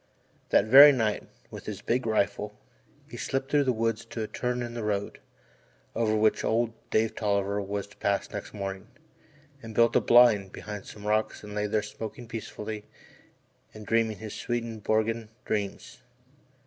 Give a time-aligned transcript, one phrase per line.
[0.49, 2.57] That very night, with his big rifle,
[3.07, 5.19] he slipped through the woods to a turn of the road,
[5.93, 8.87] over which old Dave Tolliver was to pass next morning,
[9.61, 12.83] and built a "blind" behind some rocks and lay there smoking peacefully
[13.75, 16.01] and dreaming his Swedenborgian dreams.